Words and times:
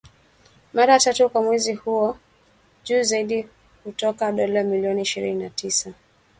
Mara 0.73 0.99
tatu 0.99 1.29
kwa 1.29 1.41
mwezi 1.43 1.73
huo, 1.73 2.17
juu 2.83 3.03
zaidi 3.03 3.47
kutoka 3.83 4.31
dola 4.31 4.63
milioni 4.63 5.01
ishirini 5.01 5.43
na 5.43 5.49
tisa 5.49 5.93